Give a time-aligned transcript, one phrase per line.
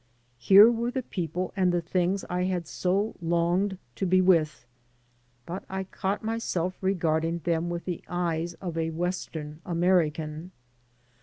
[0.39, 4.65] Here were the people and the things I had so longed to be with;
[5.45, 10.53] but I caught myself regarding them with the eyes of a Western American.